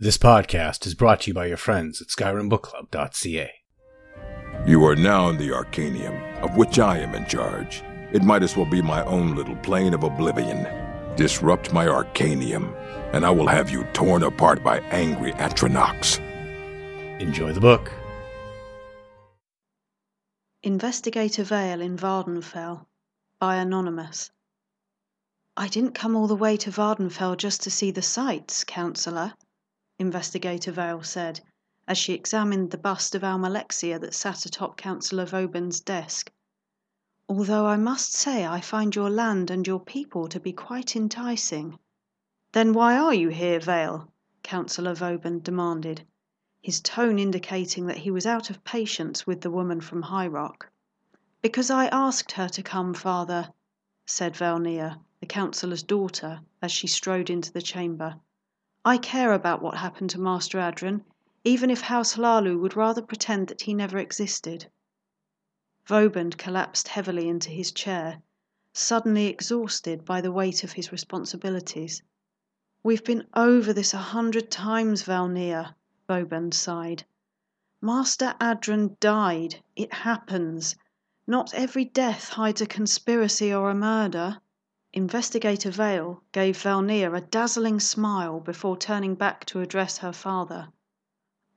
This 0.00 0.16
podcast 0.16 0.86
is 0.86 0.94
brought 0.94 1.22
to 1.22 1.30
you 1.30 1.34
by 1.34 1.46
your 1.46 1.56
friends 1.56 2.00
at 2.00 2.06
SkyrimBookClub.ca. 2.06 3.50
You 4.64 4.84
are 4.84 4.94
now 4.94 5.28
in 5.28 5.38
the 5.38 5.50
Arcanaeum, 5.50 6.40
of 6.40 6.56
which 6.56 6.78
I 6.78 6.98
am 6.98 7.16
in 7.16 7.26
charge. 7.26 7.82
It 8.12 8.22
might 8.22 8.44
as 8.44 8.56
well 8.56 8.70
be 8.70 8.80
my 8.80 9.04
own 9.06 9.34
little 9.34 9.56
plane 9.56 9.94
of 9.94 10.04
oblivion. 10.04 10.68
Disrupt 11.16 11.72
my 11.72 11.88
Arcanaeum, 11.88 12.72
and 13.12 13.26
I 13.26 13.30
will 13.30 13.48
have 13.48 13.70
you 13.70 13.82
torn 13.92 14.22
apart 14.22 14.62
by 14.62 14.78
angry 14.92 15.32
Atronachs. 15.32 16.20
Enjoy 17.20 17.52
the 17.52 17.60
book. 17.60 17.90
Investigator 20.62 21.42
Vale 21.42 21.80
in 21.80 21.96
Vvardenfell 21.96 22.86
by 23.40 23.56
Anonymous. 23.56 24.30
I 25.56 25.66
didn't 25.66 25.96
come 25.96 26.14
all 26.14 26.28
the 26.28 26.36
way 26.36 26.56
to 26.58 26.70
Vvardenfell 26.70 27.36
just 27.36 27.64
to 27.64 27.70
see 27.72 27.90
the 27.90 28.00
sights, 28.00 28.62
Councillor, 28.62 29.34
Investigator 30.00 30.70
Vale 30.70 31.02
said, 31.02 31.40
as 31.88 31.98
she 31.98 32.12
examined 32.12 32.70
the 32.70 32.78
bust 32.78 33.16
of 33.16 33.24
Almalexia 33.24 33.98
that 33.98 34.14
sat 34.14 34.46
atop 34.46 34.76
Councillor 34.76 35.24
Vauban's 35.24 35.80
desk. 35.80 36.30
Although 37.28 37.66
I 37.66 37.76
must 37.76 38.12
say 38.12 38.46
I 38.46 38.60
find 38.60 38.94
your 38.94 39.10
land 39.10 39.50
and 39.50 39.66
your 39.66 39.80
people 39.80 40.28
to 40.28 40.38
be 40.38 40.52
quite 40.52 40.94
enticing. 40.94 41.80
Then 42.52 42.74
why 42.74 42.96
are 42.96 43.12
you 43.12 43.30
here, 43.30 43.58
Vale? 43.58 44.12
Councillor 44.44 44.94
Vauban 44.94 45.40
demanded, 45.40 46.06
his 46.62 46.80
tone 46.80 47.18
indicating 47.18 47.86
that 47.86 47.98
he 47.98 48.12
was 48.12 48.24
out 48.24 48.50
of 48.50 48.62
patience 48.62 49.26
with 49.26 49.40
the 49.40 49.50
woman 49.50 49.80
from 49.80 50.02
High 50.02 50.28
Rock. 50.28 50.70
Because 51.42 51.70
I 51.70 51.86
asked 51.86 52.30
her 52.32 52.48
to 52.50 52.62
come, 52.62 52.94
father, 52.94 53.52
said 54.06 54.36
Valnir, 54.36 55.00
the 55.18 55.26
councillor's 55.26 55.82
daughter, 55.82 56.40
as 56.62 56.70
she 56.70 56.86
strode 56.86 57.30
into 57.30 57.52
the 57.52 57.60
chamber. 57.62 58.20
I 58.90 58.96
care 58.96 59.34
about 59.34 59.60
what 59.60 59.76
happened 59.76 60.08
to 60.12 60.18
Master 60.18 60.56
Adren, 60.56 61.04
even 61.44 61.68
if 61.68 61.82
House 61.82 62.14
Hlaalu 62.14 62.58
would 62.58 62.74
rather 62.74 63.02
pretend 63.02 63.48
that 63.48 63.60
he 63.60 63.74
never 63.74 63.98
existed. 63.98 64.70
Vauban 65.84 66.30
collapsed 66.30 66.88
heavily 66.88 67.28
into 67.28 67.50
his 67.50 67.70
chair, 67.70 68.22
suddenly 68.72 69.26
exhausted 69.26 70.06
by 70.06 70.22
the 70.22 70.32
weight 70.32 70.64
of 70.64 70.72
his 70.72 70.90
responsibilities. 70.90 72.02
We've 72.82 73.04
been 73.04 73.26
over 73.34 73.74
this 73.74 73.92
a 73.92 73.98
hundred 73.98 74.50
times, 74.50 75.02
Valnir, 75.02 75.74
Vauban 76.06 76.52
sighed. 76.52 77.04
Master 77.82 78.36
Adren 78.40 78.98
died. 79.00 79.62
It 79.76 79.92
happens. 79.92 80.76
Not 81.26 81.52
every 81.52 81.84
death 81.84 82.30
hides 82.30 82.62
a 82.62 82.66
conspiracy 82.66 83.52
or 83.52 83.68
a 83.68 83.74
murder. 83.74 84.40
Investigator 84.94 85.70
Vale 85.70 86.22
gave 86.32 86.56
Valnir 86.56 87.14
a 87.14 87.20
dazzling 87.20 87.78
smile 87.78 88.40
before 88.40 88.74
turning 88.74 89.14
back 89.14 89.44
to 89.44 89.60
address 89.60 89.98
her 89.98 90.14
father. 90.14 90.68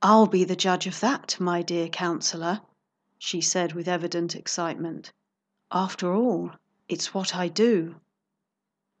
I'll 0.02 0.26
be 0.26 0.44
the 0.44 0.54
judge 0.54 0.86
of 0.86 1.00
that, 1.00 1.40
my 1.40 1.62
dear 1.62 1.88
counsellor, 1.88 2.60
she 3.16 3.40
said 3.40 3.72
with 3.72 3.88
evident 3.88 4.36
excitement. 4.36 5.12
After 5.70 6.12
all, 6.12 6.50
it's 6.90 7.14
what 7.14 7.34
I 7.34 7.48
do. 7.48 7.94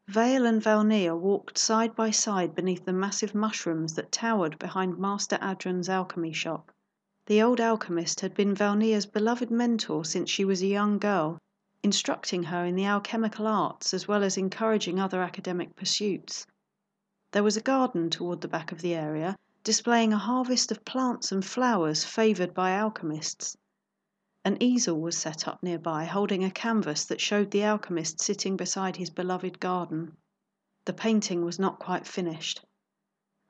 Vale 0.08 0.46
and 0.46 0.62
Valnir 0.62 1.14
walked 1.14 1.58
side 1.58 1.94
by 1.94 2.10
side 2.10 2.54
beneath 2.54 2.86
the 2.86 2.92
massive 2.94 3.34
mushrooms 3.34 3.96
that 3.96 4.12
towered 4.12 4.58
behind 4.58 4.96
Master 4.98 5.36
Adren's 5.42 5.90
alchemy 5.90 6.32
shop. 6.32 6.72
The 7.26 7.42
old 7.42 7.60
alchemist 7.60 8.20
had 8.20 8.32
been 8.32 8.54
Valnir's 8.54 9.04
beloved 9.04 9.50
mentor 9.50 10.06
since 10.06 10.30
she 10.30 10.46
was 10.46 10.62
a 10.62 10.66
young 10.68 10.98
girl 10.98 11.38
instructing 11.82 12.44
her 12.44 12.64
in 12.64 12.76
the 12.76 12.84
alchemical 12.84 13.46
arts 13.46 13.92
as 13.92 14.06
well 14.06 14.22
as 14.22 14.36
encouraging 14.36 15.00
other 15.00 15.22
academic 15.22 15.74
pursuits. 15.74 16.46
There 17.32 17.42
was 17.42 17.56
a 17.56 17.62
garden 17.62 18.10
toward 18.10 18.40
the 18.40 18.48
back 18.48 18.72
of 18.72 18.82
the 18.82 18.94
area, 18.94 19.36
displaying 19.64 20.12
a 20.12 20.18
harvest 20.18 20.70
of 20.70 20.84
plants 20.84 21.32
and 21.32 21.44
flowers 21.44 22.04
favored 22.04 22.52
by 22.54 22.72
alchemists. 22.72 23.56
An 24.44 24.60
easel 24.60 25.00
was 25.00 25.16
set 25.16 25.46
up 25.46 25.62
nearby, 25.62 26.04
holding 26.04 26.42
a 26.42 26.50
canvas 26.50 27.04
that 27.04 27.20
showed 27.20 27.50
the 27.52 27.64
alchemist 27.64 28.20
sitting 28.20 28.56
beside 28.56 28.96
his 28.96 29.10
beloved 29.10 29.60
garden. 29.60 30.16
The 30.84 30.92
painting 30.92 31.44
was 31.44 31.58
not 31.58 31.78
quite 31.78 32.06
finished. 32.06 32.60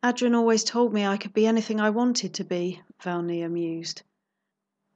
Adren 0.03 0.35
always 0.35 0.65
told 0.65 0.93
me 0.93 1.07
I 1.07 1.17
could 1.17 1.33
be 1.33 1.47
anything 1.47 1.81
I 1.81 1.91
wanted 1.91 2.35
to 2.35 2.45
be, 2.45 2.83
Valnir 3.01 3.51
mused. 3.51 4.03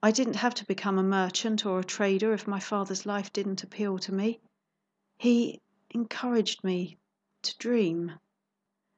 I 0.06 0.12
didn't 0.12 0.36
have 0.36 0.54
to 0.54 0.64
become 0.64 1.00
a 1.00 1.02
merchant 1.02 1.66
or 1.66 1.80
a 1.80 1.84
trader 1.84 2.32
if 2.32 2.46
my 2.46 2.60
father's 2.60 3.06
life 3.06 3.32
didn't 3.32 3.64
appeal 3.64 3.98
to 3.98 4.14
me. 4.14 4.38
He 5.18 5.60
encouraged 5.90 6.62
me 6.62 6.96
to 7.42 7.58
dream. 7.58 8.12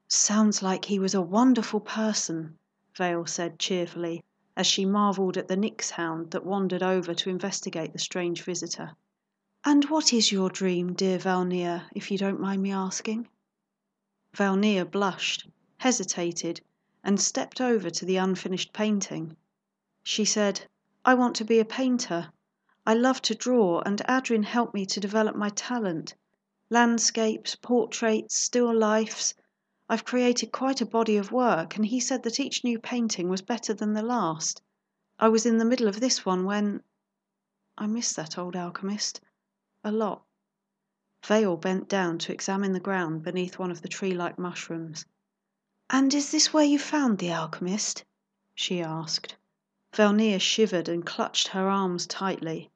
Sounds 0.07 0.61
like 0.61 0.85
he 0.85 0.99
was 0.99 1.15
a 1.15 1.23
wonderful 1.23 1.81
person, 1.81 2.59
Vale 2.95 3.25
said 3.25 3.59
cheerfully, 3.59 4.23
as 4.55 4.67
she 4.67 4.85
marvelled 4.85 5.39
at 5.39 5.49
the 5.49 5.57
Nix 5.57 5.89
hound 5.89 6.31
that 6.33 6.45
wandered 6.45 6.83
over 6.83 7.15
to 7.15 7.31
investigate 7.31 7.95
the 7.95 7.99
strange 7.99 8.43
visitor. 8.43 8.95
And 9.65 9.87
what 9.87 10.13
is 10.13 10.31
your 10.31 10.51
dream, 10.51 10.93
dear 10.93 11.17
Valnir, 11.19 11.89
if 11.95 12.11
you 12.11 12.19
don't 12.19 12.39
mind 12.39 12.61
me 12.61 12.71
asking? 12.71 13.27
Valnir 14.35 14.85
blushed, 14.85 15.49
hesitated, 15.79 16.61
and 17.03 17.19
stepped 17.19 17.63
over 17.63 17.89
to 17.89 18.05
the 18.05 18.19
unfinished 18.19 18.75
painting. 18.75 19.39
She 20.03 20.27
said, 20.27 20.69
I 21.09 21.15
want 21.15 21.37
to 21.37 21.45
be 21.47 21.59
a 21.59 21.65
painter. 21.65 22.31
I 22.85 22.93
love 22.93 23.23
to 23.23 23.35
draw, 23.35 23.81
and 23.81 24.03
Adren 24.07 24.45
helped 24.45 24.75
me 24.75 24.85
to 24.85 25.01
develop 25.01 25.35
my 25.35 25.49
talent. 25.49 26.15
Landscapes, 26.69 27.57
portraits, 27.57 28.39
still 28.39 28.77
lifes. 28.77 29.33
I've 29.89 30.05
created 30.05 30.53
quite 30.53 30.83
a 30.83 30.85
body 30.85 31.17
of 31.17 31.33
work, 31.33 31.77
and 31.77 31.87
he 31.87 31.99
said 31.99 32.25
that 32.25 32.39
each 32.39 32.63
new 32.63 32.79
painting 32.79 33.31
was 33.31 33.41
better 33.41 33.73
than 33.73 33.95
the 33.95 34.03
last. 34.03 34.61
I 35.19 35.31
was 35.31 35.47
in 35.47 35.57
the 35.57 35.65
middle 35.65 35.89
of 35.89 35.99
this 35.99 36.27
one 36.27 36.45
when. 36.45 36.83
I 37.79 37.87
miss 37.87 38.13
that 38.13 38.37
old 38.37 38.55
alchemist. 38.55 39.23
A 39.85 39.91
lot. 39.91 40.27
Vale 41.25 41.57
bent 41.57 41.89
down 41.89 42.19
to 42.19 42.35
examine 42.35 42.75
the 42.75 42.81
ground 42.81 43.23
beneath 43.23 43.59
one 43.59 43.71
of 43.71 43.81
the 43.81 43.89
tree 43.89 44.13
like 44.13 44.39
mushrooms. 44.39 45.07
And 45.89 46.13
is 46.13 46.31
this 46.31 46.53
where 46.53 46.67
you 46.67 46.79
found 46.79 47.17
the 47.17 47.33
alchemist? 47.33 48.05
she 48.55 48.83
asked. 48.83 49.38
Valnir 49.95 50.39
shivered 50.39 50.87
and 50.87 51.07
clutched 51.07 51.49
her 51.49 51.67
arms 51.67 52.07
tightly. 52.07 52.71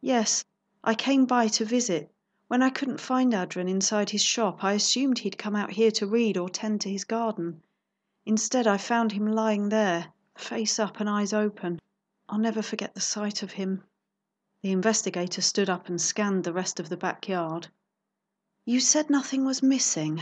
Yes, 0.00 0.44
I 0.82 0.96
came 0.96 1.24
by 1.24 1.46
to 1.46 1.64
visit. 1.64 2.12
When 2.48 2.64
I 2.64 2.70
couldn't 2.70 2.98
find 3.00 3.32
Adren 3.32 3.68
inside 3.68 4.10
his 4.10 4.24
shop, 4.24 4.64
I 4.64 4.72
assumed 4.72 5.20
he'd 5.20 5.38
come 5.38 5.54
out 5.54 5.70
here 5.70 5.92
to 5.92 6.06
read 6.08 6.36
or 6.36 6.48
tend 6.48 6.80
to 6.80 6.90
his 6.90 7.04
garden. 7.04 7.62
Instead, 8.26 8.66
I 8.66 8.76
found 8.76 9.12
him 9.12 9.24
lying 9.24 9.68
there, 9.68 10.12
face 10.36 10.80
up 10.80 10.98
and 10.98 11.08
eyes 11.08 11.32
open. 11.32 11.78
I'll 12.28 12.38
never 12.40 12.60
forget 12.60 12.92
the 12.92 13.00
sight 13.00 13.44
of 13.44 13.52
him. 13.52 13.84
The 14.62 14.72
investigator 14.72 15.42
stood 15.42 15.70
up 15.70 15.88
and 15.88 16.00
scanned 16.00 16.42
the 16.42 16.52
rest 16.52 16.80
of 16.80 16.88
the 16.88 16.96
backyard. 16.96 17.68
You 18.64 18.80
said 18.80 19.10
nothing 19.10 19.44
was 19.44 19.62
missing. 19.62 20.20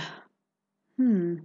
Hmm. 0.99 1.45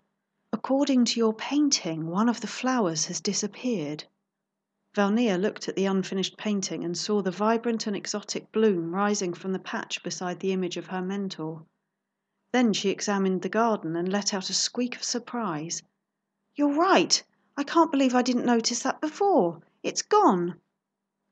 According 0.52 1.06
to 1.06 1.18
your 1.18 1.34
painting, 1.34 2.08
one 2.08 2.28
of 2.28 2.42
the 2.42 2.48
flowers 2.48 3.06
has 3.06 3.22
disappeared. 3.22 4.04
Valnir 4.94 5.38
looked 5.38 5.70
at 5.70 5.78
the 5.78 5.86
unfinished 5.86 6.36
painting 6.38 6.84
and 6.84 6.98
saw 6.98 7.22
the 7.22 7.32
vibrant 7.32 7.88
and 7.88 7.96
exotic 7.96 8.52
bloom 8.52 8.94
rising 8.94 9.34
from 9.34 9.54
the 9.54 9.60
patch 9.60 10.04
beside 10.04 10.42
the 10.42 10.52
image 10.52 10.76
of 10.76 10.88
her 10.88 11.02
mentor. 11.02 11.66
Then 12.52 12.74
she 12.74 12.90
examined 12.90 13.42
the 13.42 13.48
garden 13.48 13.96
and 13.96 14.12
let 14.12 14.34
out 14.34 14.50
a 14.50 14.54
squeak 14.54 14.98
of 14.98 15.04
surprise. 15.04 15.82
You're 16.56 16.74
right! 16.74 17.24
I 17.56 17.64
can't 17.64 17.90
believe 17.90 18.14
I 18.14 18.22
didn't 18.22 18.46
notice 18.46 18.84
that 18.84 19.00
before. 19.00 19.62
It's 19.82 20.02
gone. 20.02 20.60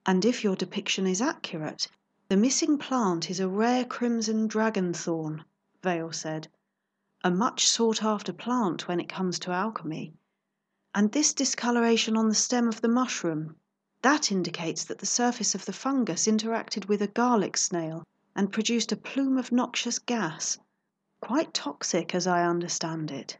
And 0.05 0.23
if 0.23 0.41
your 0.41 0.55
depiction 0.55 1.05
is 1.05 1.21
accurate, 1.21 1.89
the 2.29 2.37
missing 2.37 2.77
plant 2.77 3.29
is 3.29 3.41
a 3.41 3.49
rare 3.49 3.83
crimson 3.83 4.47
dragon 4.47 4.93
thorn, 4.93 5.43
Vale 5.83 6.13
said. 6.13 6.47
A 7.25 7.29
much 7.31 7.67
sought 7.67 8.03
after 8.03 8.31
plant 8.31 8.87
when 8.87 9.01
it 9.01 9.09
comes 9.09 9.37
to 9.39 9.51
alchemy. 9.51 10.13
And 10.95 11.11
this 11.11 11.33
discoloration 11.33 12.17
on 12.17 12.29
the 12.29 12.35
stem 12.35 12.67
of 12.67 12.81
the 12.81 12.87
mushroom, 12.87 13.55
that 14.01 14.31
indicates 14.31 14.83
that 14.85 14.97
the 14.97 15.05
surface 15.05 15.53
of 15.53 15.65
the 15.65 15.71
fungus 15.71 16.25
interacted 16.25 16.87
with 16.87 17.01
a 17.01 17.07
garlic 17.07 17.57
snail 17.57 18.03
and 18.35 18.51
produced 18.51 18.91
a 18.91 18.97
plume 18.97 19.37
of 19.37 19.51
noxious 19.51 19.99
gas, 19.99 20.57
quite 21.21 21.53
toxic 21.53 22.15
as 22.15 22.25
I 22.25 22.43
understand 22.43 23.11
it. 23.11 23.37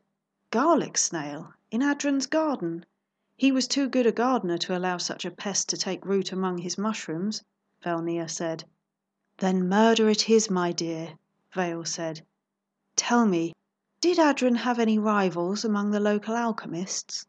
Garlic 0.51 0.97
snail 0.97 1.53
in 1.71 1.81
Adren's 1.81 2.27
garden. 2.27 2.85
He 3.35 3.51
was 3.51 3.67
too 3.67 3.89
good 3.89 4.05
a 4.05 4.11
gardener 4.11 4.59
to 4.59 4.77
allow 4.77 4.97
such 4.97 5.25
a 5.25 5.31
pest 5.31 5.69
to 5.69 5.77
take 5.77 6.05
root 6.05 6.31
among 6.31 6.59
his 6.59 6.77
mushrooms, 6.77 7.43
Valnir 7.83 8.29
said. 8.29 8.63
Then 9.37 9.67
murder 9.67 10.07
it 10.07 10.29
is, 10.29 10.51
my 10.51 10.71
dear, 10.71 11.17
Vale 11.53 11.85
said. 11.85 12.25
Tell 12.95 13.25
me, 13.25 13.53
did 14.01 14.17
Adren 14.17 14.55
have 14.55 14.77
any 14.77 14.99
rivals 14.99 15.65
among 15.65 15.91
the 15.91 15.99
local 15.99 16.35
alchemists? 16.35 17.25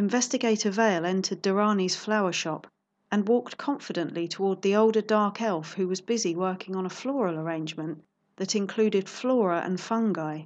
Investigator 0.00 0.70
Vale 0.70 1.04
entered 1.04 1.42
Durrani's 1.42 1.96
flower 1.96 2.30
shop 2.30 2.68
and 3.10 3.26
walked 3.26 3.58
confidently 3.58 4.28
toward 4.28 4.62
the 4.62 4.76
older 4.76 5.00
dark 5.00 5.42
elf 5.42 5.72
who 5.72 5.88
was 5.88 6.00
busy 6.00 6.36
working 6.36 6.76
on 6.76 6.86
a 6.86 6.88
floral 6.88 7.36
arrangement 7.36 8.04
that 8.36 8.54
included 8.54 9.08
flora 9.08 9.60
and 9.62 9.80
fungi. 9.80 10.44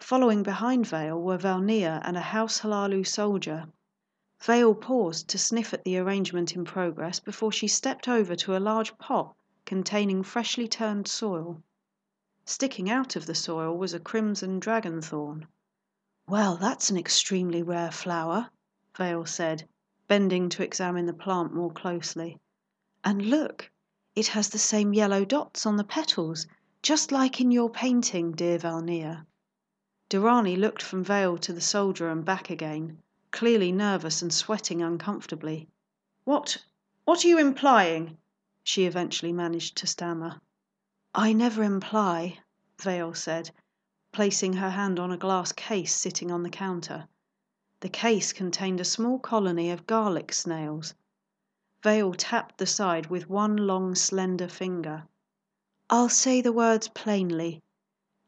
Following 0.00 0.42
behind 0.42 0.86
Vale 0.86 1.18
were 1.18 1.38
Valnir 1.38 2.02
and 2.04 2.14
a 2.14 2.20
House 2.20 2.60
Hlaalu 2.60 3.06
soldier. 3.06 3.68
Vale 4.42 4.74
paused 4.74 5.28
to 5.28 5.38
sniff 5.38 5.72
at 5.72 5.82
the 5.84 5.96
arrangement 5.96 6.54
in 6.54 6.66
progress 6.66 7.20
before 7.20 7.52
she 7.52 7.68
stepped 7.68 8.06
over 8.06 8.36
to 8.36 8.54
a 8.54 8.60
large 8.60 8.98
pot 8.98 9.34
containing 9.64 10.22
freshly 10.22 10.68
turned 10.68 11.08
soil. 11.08 11.62
Sticking 12.44 12.90
out 12.90 13.16
of 13.16 13.24
the 13.24 13.34
soil 13.34 13.78
was 13.78 13.94
a 13.94 13.98
crimson 13.98 14.60
dragon 14.60 15.00
thorn. 15.00 15.46
Well, 16.28 16.58
that's 16.58 16.90
an 16.90 16.98
extremely 16.98 17.62
rare 17.62 17.90
flower, 17.90 18.50
Vale 18.96 19.24
said, 19.24 19.68
bending 20.08 20.48
to 20.48 20.64
examine 20.64 21.06
the 21.06 21.12
plant 21.12 21.54
more 21.54 21.70
closely. 21.70 22.40
And 23.04 23.26
look, 23.26 23.70
it 24.16 24.26
has 24.26 24.48
the 24.48 24.58
same 24.58 24.92
yellow 24.92 25.24
dots 25.24 25.64
on 25.64 25.76
the 25.76 25.84
petals, 25.84 26.46
just 26.82 27.12
like 27.12 27.40
in 27.40 27.52
your 27.52 27.70
painting, 27.70 28.32
dear 28.32 28.58
Valnir. 28.58 29.24
Durrani 30.08 30.56
looked 30.56 30.82
from 30.82 31.04
Vale 31.04 31.38
to 31.38 31.52
the 31.52 31.60
soldier 31.60 32.08
and 32.08 32.24
back 32.24 32.50
again, 32.50 33.00
clearly 33.30 33.70
nervous 33.70 34.22
and 34.22 34.34
sweating 34.34 34.82
uncomfortably. 34.82 35.68
What 36.24 36.56
what 37.04 37.24
are 37.24 37.28
you 37.28 37.38
implying? 37.38 38.18
she 38.64 38.86
eventually 38.86 39.32
managed 39.32 39.76
to 39.76 39.86
stammer. 39.86 40.40
I 41.14 41.32
never 41.32 41.62
imply, 41.62 42.40
Vale 42.80 43.14
said, 43.14 43.52
placing 44.10 44.54
her 44.54 44.70
hand 44.70 44.98
on 44.98 45.12
a 45.12 45.16
glass 45.16 45.52
case 45.52 45.94
sitting 45.94 46.32
on 46.32 46.42
the 46.42 46.50
counter. 46.50 47.06
The 47.80 47.88
case 47.88 48.34
contained 48.34 48.78
a 48.78 48.84
small 48.84 49.18
colony 49.18 49.70
of 49.70 49.86
garlic 49.86 50.34
snails. 50.34 50.92
Vale 51.82 52.12
tapped 52.12 52.58
the 52.58 52.66
side 52.66 53.06
with 53.06 53.30
one 53.30 53.56
long 53.56 53.94
slender 53.94 54.48
finger. 54.48 55.04
I'll 55.88 56.10
say 56.10 56.42
the 56.42 56.52
words 56.52 56.88
plainly. 56.88 57.62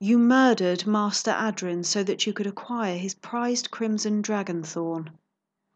You 0.00 0.19
murdered 0.19 0.87
Master 0.87 1.32
Adren 1.32 1.84
so 1.84 2.02
that 2.02 2.26
you 2.26 2.32
could 2.32 2.46
acquire 2.46 2.96
his 2.96 3.14
prized 3.14 3.70
crimson 3.70 4.22
dragon 4.22 4.62
thorn. 4.62 5.10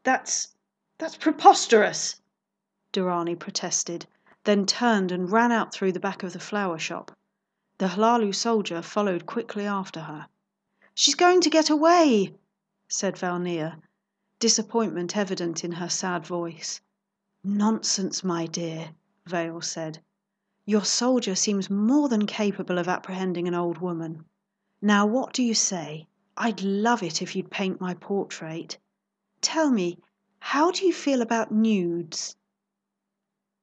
That's 0.04 0.56
that's 0.96 1.16
preposterous, 1.16 2.18
Durrani 2.94 3.38
protested, 3.38 4.06
then 4.44 4.64
turned 4.64 5.12
and 5.12 5.30
ran 5.30 5.52
out 5.52 5.74
through 5.74 5.92
the 5.92 6.00
back 6.00 6.22
of 6.22 6.32
the 6.32 6.40
flower 6.40 6.78
shop. 6.78 7.14
The 7.76 7.88
Hlaalu 7.88 8.34
soldier 8.34 8.80
followed 8.80 9.26
quickly 9.26 9.66
after 9.66 10.00
her. 10.00 10.28
She's 10.94 11.14
going 11.14 11.42
to 11.42 11.50
get 11.50 11.68
away, 11.68 12.34
said 12.88 13.16
Valnir, 13.16 13.76
disappointment 14.38 15.16
evident 15.16 15.64
in 15.64 15.72
her 15.72 15.88
sad 15.88 16.24
voice. 16.24 16.80
Nonsense, 17.42 18.22
my 18.22 18.46
dear, 18.46 18.90
Vale 19.26 19.60
said. 19.60 20.00
Your 20.64 20.84
soldier 20.84 21.34
seems 21.34 21.68
more 21.70 22.08
than 22.08 22.26
capable 22.26 22.78
of 22.78 22.88
apprehending 22.88 23.48
an 23.48 23.54
old 23.54 23.78
woman. 23.78 24.24
Now, 24.82 25.06
what 25.06 25.32
do 25.32 25.42
you 25.42 25.54
say? 25.54 26.06
I'd 26.36 26.62
love 26.62 27.02
it 27.02 27.22
if 27.22 27.34
you'd 27.34 27.50
paint 27.50 27.80
my 27.80 27.94
portrait. 27.94 28.78
Tell 29.40 29.70
me, 29.70 29.98
how 30.38 30.70
do 30.70 30.86
you 30.86 30.92
feel 30.92 31.22
about 31.22 31.50
nudes? 31.50 32.36